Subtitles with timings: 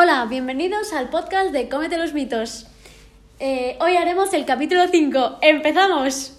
[0.00, 2.68] Hola, bienvenidos al podcast de Cómete los mitos.
[3.40, 5.38] Eh, hoy haremos el capítulo 5.
[5.42, 6.38] ¡Empezamos!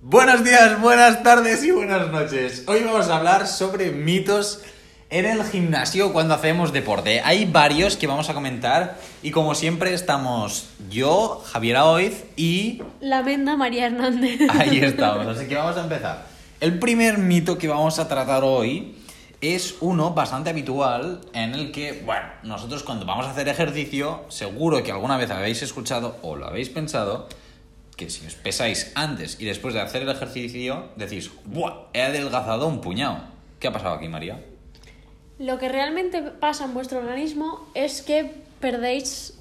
[0.00, 2.62] Buenos días, buenas tardes y buenas noches.
[2.68, 4.62] Hoy vamos a hablar sobre mitos
[5.10, 7.22] en el gimnasio cuando hacemos deporte.
[7.24, 12.82] Hay varios que vamos a comentar y como siempre estamos yo, Javier Aoiz y...
[13.00, 14.42] La menda María Hernández.
[14.50, 16.35] Ahí estamos, así que vamos a empezar.
[16.58, 18.96] El primer mito que vamos a tratar hoy
[19.42, 24.82] es uno bastante habitual en el que, bueno, nosotros cuando vamos a hacer ejercicio, seguro
[24.82, 27.28] que alguna vez habéis escuchado o lo habéis pensado,
[27.94, 31.88] que si os pesáis antes y después de hacer el ejercicio, decís, ¡buah!
[31.92, 33.18] He adelgazado un puñado.
[33.60, 34.42] ¿Qué ha pasado aquí, María?
[35.38, 39.38] Lo que realmente pasa en vuestro organismo es que perdéis...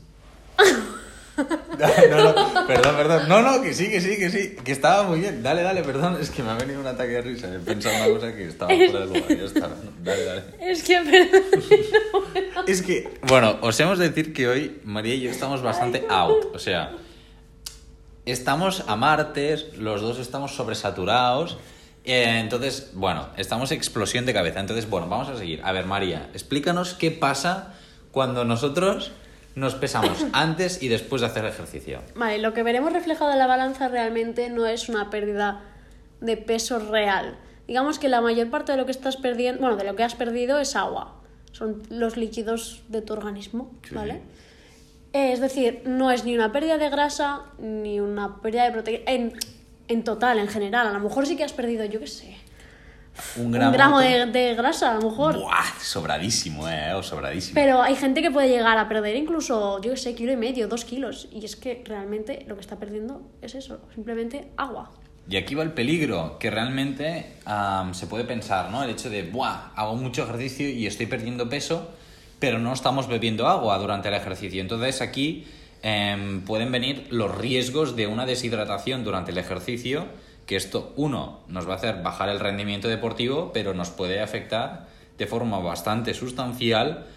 [2.10, 3.30] no, no, perdón, perdón.
[3.30, 4.56] No, no, que sí, que sí, que sí.
[4.64, 5.44] Que estaba muy bien.
[5.44, 6.18] Dale, dale, perdón.
[6.20, 7.54] Es que me ha venido un ataque de risa.
[7.54, 9.38] He pensado una cosa que estaba fuera de lugar.
[9.38, 9.70] Ya está.
[10.04, 10.44] Dale, dale.
[10.62, 11.42] Es que perdón.
[12.68, 16.56] Es que, bueno, os hemos de decir que hoy María y yo estamos bastante out.
[16.56, 16.94] O sea,
[18.26, 21.58] estamos a martes, los dos estamos sobresaturados.
[22.06, 24.60] eh, entonces, bueno, estamos explosión de cabeza.
[24.60, 25.62] Entonces, bueno, vamos a seguir.
[25.64, 27.74] A ver, María, explícanos qué pasa
[28.12, 29.12] cuando nosotros
[29.56, 32.02] nos pesamos antes y después de hacer ejercicio.
[32.16, 35.62] Vale, lo que veremos reflejado en la balanza realmente no es una pérdida
[36.22, 37.38] de peso real.
[37.68, 40.16] Digamos que la mayor parte de lo que estás perdiendo, bueno, de lo que has
[40.16, 41.22] perdido es agua.
[41.52, 43.96] Son los líquidos de tu organismo, Sí.
[43.96, 44.22] ¿vale?
[45.14, 49.04] Eh, Es decir, no es ni una pérdida de grasa ni una pérdida de proteína.
[49.08, 49.34] En,
[49.88, 50.88] en total, en general.
[50.88, 52.36] A lo mejor sí que has perdido, yo qué sé,
[53.38, 55.36] Un un gramo, gramo de, de grasa, a lo mejor.
[55.38, 57.56] Buah, sobradísimo, eh, oh, sobradísimo.
[57.56, 60.68] Pero hay gente que puede llegar a perder incluso, yo qué sé, kilo y medio,
[60.68, 61.28] dos kilos.
[61.32, 64.92] Y es que realmente lo que está perdiendo es eso, simplemente agua.
[65.28, 68.84] Y aquí va el peligro, que realmente am, se puede pensar, ¿no?
[68.84, 69.72] El hecho de, ¡buah!
[69.76, 71.90] Hago mucho ejercicio y estoy perdiendo peso,
[72.40, 74.62] pero no estamos bebiendo agua durante el ejercicio.
[74.62, 75.46] Entonces aquí
[75.82, 80.06] em, pueden venir los riesgos de una deshidratación durante el ejercicio,
[80.46, 84.88] que esto, uno, nos va a hacer bajar el rendimiento deportivo, pero nos puede afectar
[85.18, 87.08] de forma bastante sustancial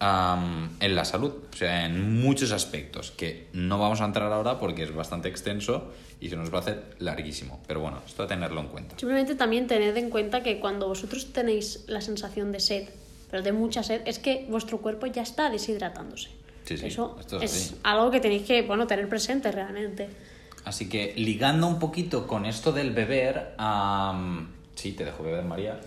[0.00, 4.58] am, en la salud, o sea, en muchos aspectos, que no vamos a entrar ahora
[4.58, 7.60] porque es bastante extenso y se nos va a hacer larguísimo.
[7.66, 8.98] Pero bueno, esto a tenerlo en cuenta.
[8.98, 12.88] Simplemente también tened en cuenta que cuando vosotros tenéis la sensación de sed,
[13.30, 16.30] pero de mucha sed, es que vuestro cuerpo ya está deshidratándose.
[16.64, 20.08] Sí, sí, Eso es es, algo que tenéis que, bueno, tener presente realmente.
[20.64, 25.80] Así que ligando un poquito con esto del beber, am, sí, te dejo beber, María.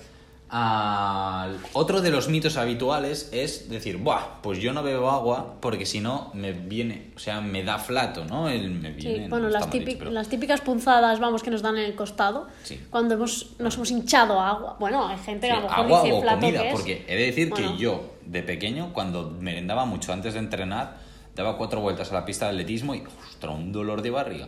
[0.49, 5.85] al- otro de los mitos habituales es decir, Buah, pues yo no bebo agua porque
[5.85, 8.47] si no me viene, o sea, me da flato, ¿no?
[8.47, 11.51] El, me Sí, viene, bueno, no las, típic- dicho, pero- las típicas punzadas, vamos, que
[11.51, 12.79] nos dan en el costado, Sí.
[12.89, 14.77] cuando hemos, nos hemos hinchado agua.
[14.79, 16.73] Bueno, hay gente que Sí, a lo mejor agua dice o flato comida, que es.
[16.73, 17.71] porque he de decir Bueno.
[17.73, 20.95] que yo, de pequeño, cuando merendaba mucho antes de entrenar,
[21.35, 24.47] daba cuatro vueltas a la pista de atletismo y, ostras, un dolor de barriga.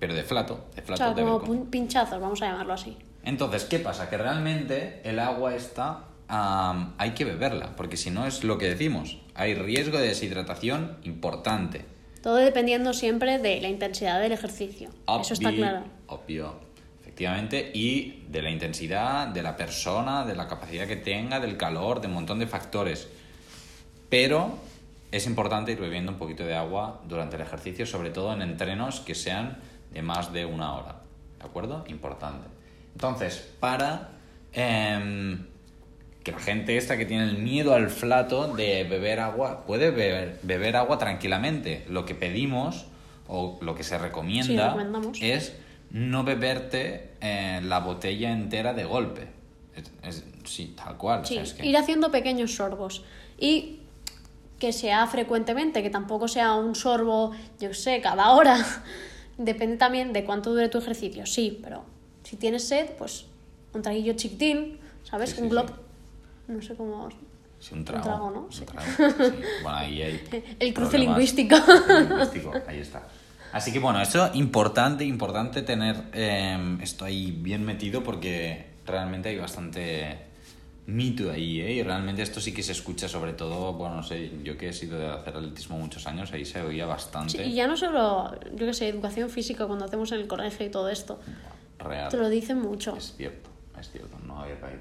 [0.00, 2.96] O pero de flato, de O flato sea, de como pinchazos, vamos a llamarlo así.
[3.22, 4.08] Entonces, ¿qué pasa?
[4.08, 6.06] Que realmente el agua está...
[6.28, 9.18] am, hay que beberla, porque si no es lo que decimos.
[9.34, 11.84] Hay riesgo de deshidratación importante.
[12.22, 14.90] Todo dependiendo siempre de la intensidad del ejercicio.
[15.20, 15.84] Eso está claro.
[16.06, 16.54] Obvio,
[17.00, 17.70] efectivamente.
[17.74, 22.06] Y de la intensidad, de la persona, de la capacidad que tenga, del calor, de
[22.08, 23.08] un montón de factores.
[24.08, 24.58] Pero
[25.12, 29.00] es importante ir bebiendo un poquito de agua durante el ejercicio, sobre todo en entrenos
[29.00, 29.58] que sean
[29.92, 31.00] de más de una hora.
[31.38, 31.84] ¿De acuerdo?
[31.88, 32.46] Importante.
[32.94, 34.10] Entonces, para
[34.52, 35.46] em,
[36.22, 40.38] que la gente esta que tiene el miedo al flato de beber agua, puede beber,
[40.42, 41.84] beber agua tranquilamente.
[41.88, 42.86] Lo que pedimos
[43.28, 44.76] o lo que se recomienda
[45.20, 45.54] es
[45.90, 49.28] no beberte eh, la botella entera de golpe.
[49.74, 51.20] Es- es- sí, tal cual.
[51.22, 53.02] o Sí, sea, es que- ir haciendo pequeños sorbos.
[53.38, 53.80] Y
[54.58, 58.56] que sea frecuentemente, que tampoco sea un sorbo, yo sé, cada hora.
[59.42, 61.82] Depende también de cuánto dure tu ejercicio, sí, pero
[62.24, 63.24] si tienes sed, pues
[63.72, 65.30] un traguillo chiquitín, ¿sabes?
[65.30, 65.68] Sí, sí, un glob.
[65.68, 65.72] sí.
[66.48, 67.08] No sé cómo.
[67.58, 68.04] Sí, un trago.
[68.04, 68.40] trago, ¿no?
[68.40, 69.24] un trago.
[69.62, 71.56] Bueno, ahí hay El cruce lingüístico.
[71.56, 73.08] Lingüístico, ahí está.
[73.50, 79.38] Así que bueno, eso importante, importante tener eh, esto ahí bien metido porque realmente hay
[79.38, 80.18] bastante
[80.86, 81.72] mito ahí, ¿eh?
[81.74, 84.72] Y realmente esto sí que se escucha sobre todo, bueno, no sé, yo que he
[84.72, 88.32] sido de hacer atletismo muchos años, ahí se oía bastante Sí, y ya no solo,
[88.54, 91.20] yo qué sé, educación física cuando hacemos en el colegio y todo esto.
[91.78, 92.08] real.
[92.10, 92.96] Te lo dicen mucho.
[92.96, 93.48] Es cierto,
[93.78, 94.80] es cierto, no había caído.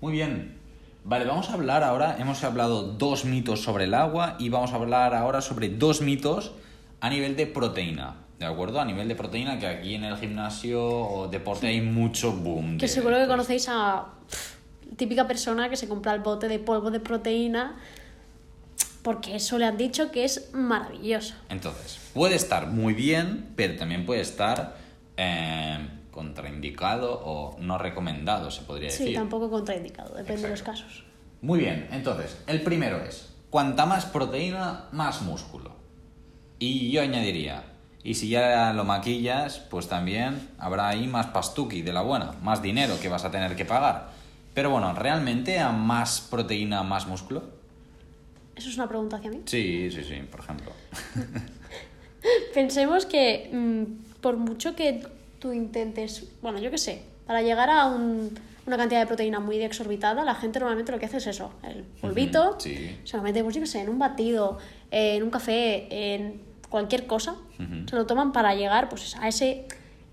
[0.00, 0.56] Muy bien.
[1.04, 4.76] Vale, vamos a hablar ahora, hemos hablado dos mitos sobre el agua y vamos a
[4.76, 6.52] hablar ahora sobre dos mitos
[7.00, 8.16] a nivel de proteína.
[8.38, 8.80] ¿De acuerdo?
[8.80, 12.76] A nivel de proteína, que aquí en el gimnasio o deporte hay mucho boom.
[12.78, 14.06] Que de- seguro que pues, conocéis a
[14.96, 17.76] típica persona que se compra el bote de polvo de proteína
[19.02, 21.34] porque eso le han dicho que es maravilloso.
[21.48, 24.76] Entonces, puede estar muy bien, pero también puede estar
[25.16, 25.78] eh,
[26.10, 29.16] contraindicado o no recomendado, se podría Sí, decir.
[29.16, 31.04] tampoco contraindicado, depende de los casos.
[31.40, 35.70] Muy bien, entonces, el primero es, cuanta más proteína, más músculo.
[36.58, 37.62] Y yo añadiría,
[38.02, 42.60] y si ya lo maquillas, pues también habrá ahí más pastuqui de la buena, más
[42.62, 44.10] dinero que vas a tener que pagar.
[44.54, 47.44] Pero bueno, ¿realmente a más proteína, más músculo?
[48.56, 49.42] ¿Eso es una pregunta hacia mí?
[49.46, 50.72] Sí, sí, sí, por ejemplo.
[52.54, 55.02] Pensemos que mm, por mucho que
[55.38, 58.36] tú intentes, bueno, yo qué sé, para llegar a un-
[58.66, 61.84] una cantidad de proteína muy exorbitada, la gente normalmente lo que hace es eso, el
[62.02, 62.96] polvito, Ujú, sí.
[63.04, 64.58] se lo mete, pues yo qué sé, en un batido,
[64.90, 67.36] en un café, en cualquier cosa,
[67.88, 69.66] se lo toman para llegar pues a ese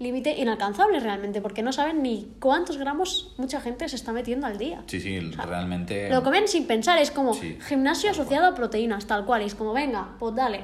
[0.05, 4.57] límite inalcanzable realmente, porque no saben ni cuántos gramos mucha gente se está metiendo al
[4.57, 4.83] día.
[4.87, 6.09] Sí, sí, realmente...
[6.09, 9.41] Lo comen sin pensar, es como Sí, gimnasio asociado a proteínas, tal cual.
[9.41, 10.63] Y es como, venga, pues dale.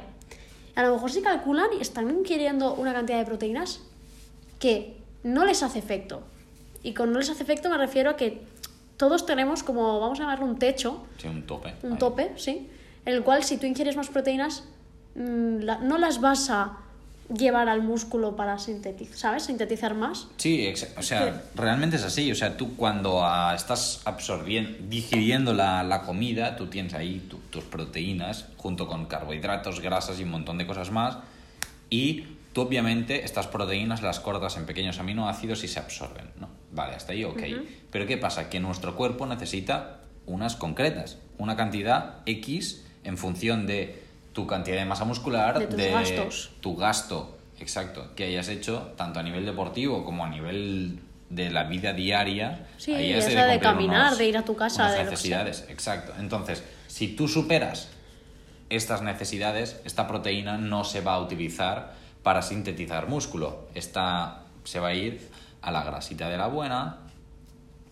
[0.75, 3.81] A lo mejor se calculan y están ingiriendo una cantidad de proteínas
[4.59, 6.21] que no les hace efecto.
[6.83, 8.43] Y con no les hace efecto me refiero a que
[8.97, 11.73] todos tenemos como, vamos a llamarlo un techo, Sí, un tope.
[11.83, 11.97] un ahí.
[11.97, 12.69] tope, ¿sí?
[13.05, 14.63] En el cual si tú ingieres más proteínas,
[15.15, 16.77] mm, no las vas a
[17.37, 19.43] llevar al músculo para sintetizar, ¿sabes?
[19.43, 20.27] Sintetizar más.
[20.37, 22.31] Sí, o sea, realmente es así.
[22.31, 27.37] O sea, tú cuando ah, estás absorbiendo, digiriendo la, la comida, tú tienes ahí tu-
[27.49, 31.17] tus proteínas junto con carbohidratos, grasas y un montón de cosas más.
[31.89, 36.49] Y tú obviamente estas proteínas las cortas en pequeños aminoácidos y se absorben, ¿no?
[36.71, 37.41] Vale, hasta ahí ok.
[37.91, 38.49] Pero ¿qué pasa?
[38.49, 44.01] Que nuestro cuerpo necesita unas concretas, una cantidad X en función de
[44.33, 46.51] tu cantidad de masa muscular, De tus gastos.
[46.61, 50.99] tu gasto, exacto, que hayas hecho tanto a nivel deportivo como a nivel
[51.29, 52.67] de la vida diaria.
[52.77, 55.43] Sí, ahí sea de caminar, de ir a tu casa, unas de lo que sea.
[55.43, 56.13] necesidades, exacto.
[56.19, 57.89] Entonces, si tú superas
[58.69, 61.93] estas necesidades, esta proteína no se va a utilizar
[62.23, 63.67] para sintetizar músculo.
[63.75, 65.29] Esta se va a ir
[65.61, 66.97] a la grasita de la buena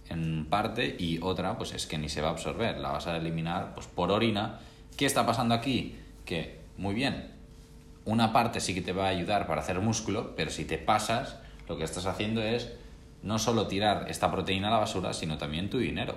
[0.10, 3.16] en parte y otra pues es que ni se va a absorber, la vas a
[3.18, 4.60] eliminar pues por orina.
[4.98, 5.96] ¿Qué está pasando aquí?
[6.30, 7.32] Que muy bien,
[8.06, 11.38] una parte sí que te va a ayudar para hacer músculo, pero si te pasas,
[11.68, 12.72] lo que estás haciendo es
[13.24, 16.14] no solo tirar esta proteína a la basura, sino también tu dinero.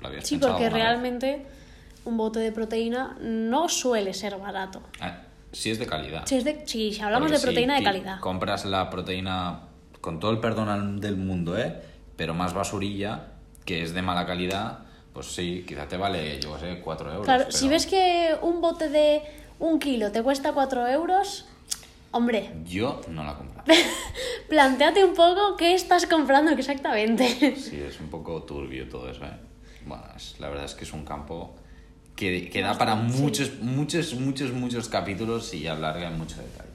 [0.00, 0.72] ¿Lo habías Sí, porque vez?
[0.72, 1.46] realmente
[2.04, 4.82] un bote de proteína no suele ser barato.
[5.00, 5.20] Ah,
[5.52, 6.26] si es de calidad.
[6.26, 8.18] Si, es de, si hablamos Porque de proteína si de calidad.
[8.18, 9.60] Compras la proteína
[10.00, 11.80] con todo el perdón del mundo, ¿eh?
[12.16, 13.28] Pero más basurilla,
[13.64, 14.80] que es de mala calidad,
[15.12, 17.24] pues sí, quizá te vale, yo qué sé, 4 euros.
[17.24, 19.22] Claro, pero si ves que un bote de
[19.62, 21.46] un kilo te cuesta 4 euros,
[22.10, 23.62] hombre, Yo no la compro.
[24.48, 27.54] planteate un poco qué estás comprando exactamente.
[27.56, 29.30] Sí, es un poco turbio todo eso, ¿eh?
[29.86, 31.54] Bueno, es- la verdad es que es un campo
[32.16, 36.68] que, que da para muchos, muchos, muchos, muchos capítulos y alarga en mucho detalle.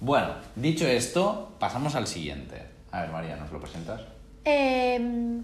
[0.00, 2.62] Bueno, dicho esto, pasamos al siguiente.
[2.92, 4.02] A ver, María, ¿nos lo presentas?
[4.44, 5.42] Em,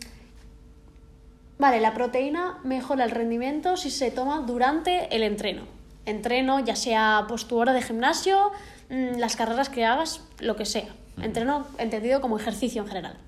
[1.58, 5.79] vale, la proteína mejora el rendimiento si se toma durante el entreno.
[6.06, 8.52] Entreno, ya sea pues, tu hora de gimnasio,
[8.88, 10.88] mm, las carreras que hagas, lo que sea.
[11.20, 13.18] Entreno entendido como ejercicio en general.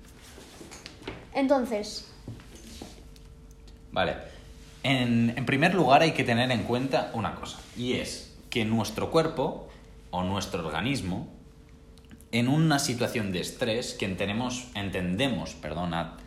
[1.33, 2.09] Entonces,
[3.93, 4.15] Vale.
[4.81, 9.11] En, en primer lugar hay que tener en cuenta una cosa, y es que nuestro
[9.11, 9.69] cuerpo
[10.11, 11.27] o nuestro organismo,
[12.31, 16.17] en una situación de estrés, que entendemos, entendemos perdona,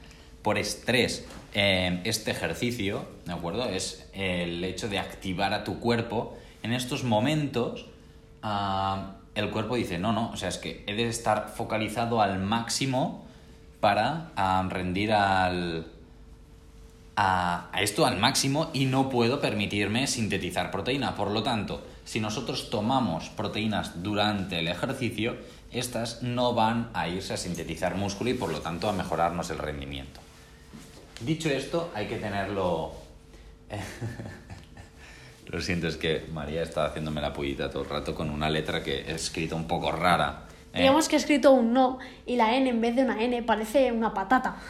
[0.42, 1.26] por estrés
[1.58, 3.64] eh, este ejercicio, ¿de acuerdo?
[3.64, 6.36] Es el hecho de activar a tu cuerpo.
[6.62, 7.86] En estos momentos,
[9.34, 13.24] el cuerpo dice, no, no, o sea, es que he de estar focalizado al máximo
[13.80, 14.32] para
[14.68, 15.86] rendir al,
[17.16, 21.14] a esto al máximo y no puedo permitirme sintetizar proteína.
[21.14, 25.36] Por lo tanto, si nosotros tomamos proteínas durante el ejercicio,
[25.72, 29.56] estas no van a irse a sintetizar músculo y por lo tanto a mejorarnos el
[29.56, 30.25] rendimiento.
[31.20, 32.92] Dicho esto, hay que tenerlo...
[35.46, 38.82] Lo siento, es que María está haciéndome la pollita todo el rato con una letra
[38.82, 40.42] que he escrito un poco rara.
[40.74, 40.80] ¿eh?
[40.80, 43.92] digamos que he escrito un no y la N en vez de una N parece
[43.92, 44.56] una patata.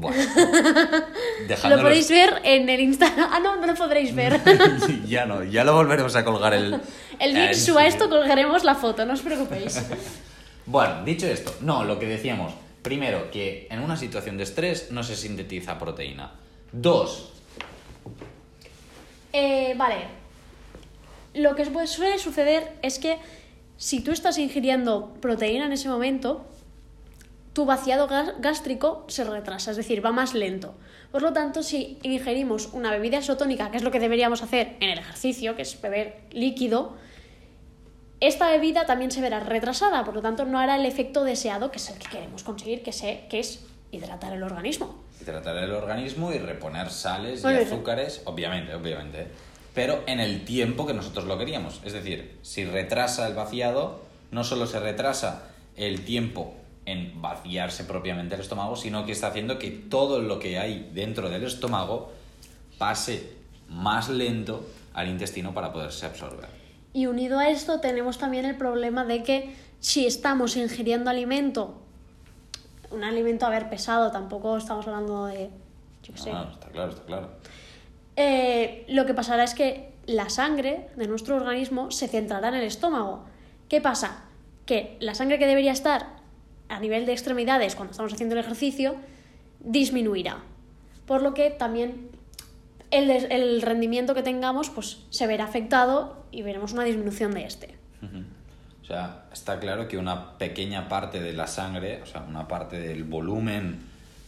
[0.00, 0.16] Bueno,
[1.70, 3.30] Lo podéis ver en el Instagram.
[3.32, 4.40] Ah, no, no lo podréis ver.
[5.08, 6.80] ya no, ya lo volveremos a colgar el...
[7.18, 9.84] el link en suba su- esto, colgaremos la foto, no os preocupéis.
[10.66, 15.02] Bueno, dicho esto, no, lo que decíamos, primero, que en una situación de estrés no
[15.02, 16.32] se sintetiza proteína.
[16.72, 17.32] Dos,
[19.32, 20.06] Eh, vale.
[21.34, 23.18] Lo que suele suceder es que
[23.76, 26.46] si tú estás ingiriendo proteína en ese momento,
[27.52, 28.08] tu vaciado
[28.40, 30.74] gástrico se retrasa, es decir, va más lento.
[31.12, 34.90] Por lo tanto, si ingerimos una bebida isotónica, que es lo que deberíamos hacer en
[34.90, 36.96] el ejercicio, que es beber líquido,
[38.20, 41.78] esta bebida también se verá retrasada, por lo tanto no hará el efecto deseado, que
[41.78, 42.90] es el que queremos conseguir, que,
[43.28, 44.96] que es hidratar el organismo.
[45.20, 49.28] Hidratar el organismo y reponer sales y azúcares, obviamente, obviamente.
[49.74, 51.80] Pero en el tiempo que nosotros lo queríamos.
[51.84, 55.44] Es decir, si retrasa el vaciado, no solo se retrasa
[55.76, 56.54] el tiempo
[56.86, 61.28] en vaciarse propiamente el estómago, sino que está haciendo que todo lo que hay dentro
[61.28, 62.12] del estómago
[62.78, 63.34] pase
[63.68, 66.57] más lento al intestino para poderse absorber.
[66.98, 71.80] Y unido a esto tenemos también el problema de que si estamos ingiriendo alimento,
[72.90, 75.48] un alimento a ver pesado, tampoco estamos hablando de...
[76.02, 76.30] Yo sé.
[76.30, 77.30] está claro, está claro.
[78.16, 82.64] Eh, lo que pasará es que la sangre de nuestro organismo se centrará en el
[82.64, 83.26] estómago.
[83.68, 84.24] ¿Qué pasa?
[84.66, 86.16] Que la sangre que debería estar
[86.68, 88.96] a nivel de extremidades cuando estamos haciendo el ejercicio
[89.60, 90.38] disminuirá.
[91.06, 92.10] Por lo que también
[92.90, 97.74] el, rendimiento que tengamos pues, se verá afectado y veremos una disminución de este.
[98.82, 102.78] O sea, está claro que una pequeña parte de la sangre, o sea, una parte
[102.80, 103.80] del volumen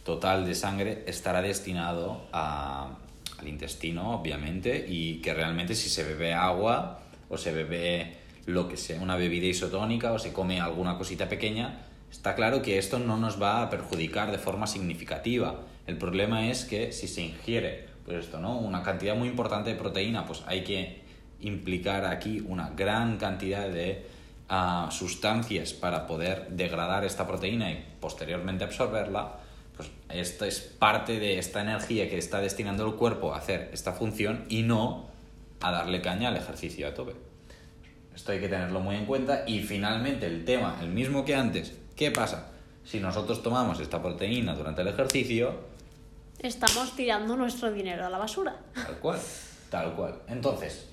[0.03, 6.99] total de sangre estará destinado al intestino, obviamente, y que realmente si se bebe agua
[7.29, 11.85] o se bebe lo que sea, una bebida isotónica o se come alguna cosita pequeña,
[12.11, 15.61] Está claro que esto no nos va a perjudicar de forma significativa.
[15.87, 18.57] El problema es que si se ingiere pues esto, ¿no?
[18.57, 21.01] una cantidad muy importante de proteína, pues hay que
[21.39, 24.05] implicar aquí una gran cantidad de
[24.49, 29.37] ah, sustancias para poder degradar esta proteína y posteriormente absorberla,
[29.75, 33.93] pues esto es parte de esta energía que está destinando el cuerpo a hacer esta
[33.93, 35.09] función y no
[35.61, 37.13] a darle caña al ejercicio a tope.
[38.13, 41.73] Esto hay que tenerlo muy en cuenta y finalmente el tema, el mismo que antes,
[42.01, 42.47] ¿Qué pasa?
[42.83, 45.69] Si nosotros tomamos esta proteína durante el ejercicio...
[46.41, 48.55] Estamos tirando nuestro dinero a la basura.
[48.73, 49.19] Tal cual,
[49.69, 50.21] tal cual.
[50.27, 50.87] Entonces,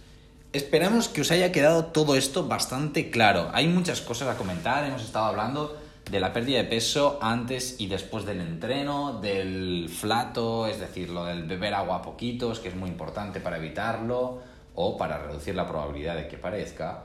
[0.53, 3.49] esperamos que os haya quedado todo esto bastante claro.
[3.55, 5.79] Hay muchas cosas a comentar, hemos estado hablando
[6.11, 11.25] de la pérdida de peso antes y después del entreno, del flato, es decir, lo
[11.25, 14.41] del beber agua a poquitos, que es muy importante para evitarlo
[14.75, 17.05] o para reducir la probabilidad de que parezca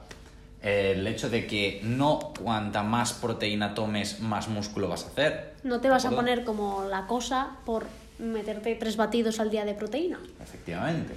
[0.61, 5.53] el hecho de que no cuanta más proteína tomes, más músculo vas a hacer.
[5.63, 7.85] No te vas a poner como la cosa por
[8.19, 10.19] meterte tres batidos al día de proteína.
[10.41, 11.13] Efectivamente.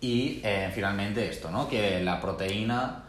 [0.00, 1.68] Y eh, finalmente esto, ¿no?
[1.68, 3.04] Que la proteína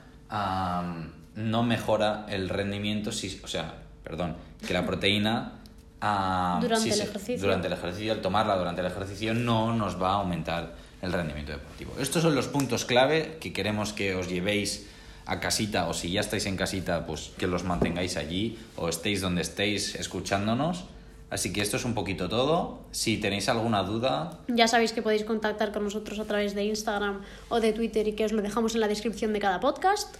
[1.35, 5.59] no mejora el rendimiento, si, o sea, perdón, que la proteína...
[6.61, 7.41] durante el ejercicio.
[7.41, 11.51] Durante el ejercicio, al tomarla durante el ejercicio no nos va a aumentar el rendimiento
[11.51, 11.93] deportivo.
[11.99, 14.87] Estos son los puntos clave que queremos que os llevéis
[15.25, 19.21] a casita o si ya estáis en casita, pues que los mantengáis allí o estéis
[19.21, 20.85] donde estéis escuchándonos.
[21.29, 22.81] Así que esto es un poquito todo.
[22.91, 24.39] Si tenéis alguna duda...
[24.47, 28.13] Ya sabéis que podéis contactar con nosotros a través de Instagram o de Twitter y
[28.13, 30.15] que os lo dejamos en la descripción de cada podcast.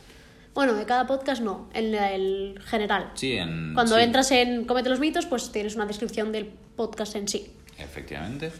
[0.53, 3.11] Bueno, de cada podcast no, en el general.
[3.13, 3.73] Sí, en...
[3.73, 7.51] Cuando entras en Comete los mitos, pues tienes una descripción del podcast en sí.
[7.77, 8.51] Efectivamente.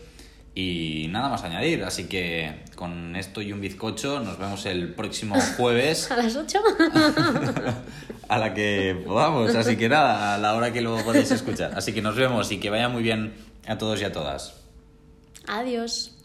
[0.58, 5.36] Y nada más añadir, así que con esto y un bizcocho nos vemos el próximo
[5.58, 6.10] jueves.
[6.10, 6.60] ¿A las 8?
[8.30, 11.74] a la que podamos, así que nada, a la hora que lo podéis escuchar.
[11.76, 13.34] Así que nos vemos y que vaya muy bien
[13.68, 14.56] a todos y a todas.
[15.46, 16.16] Adiós.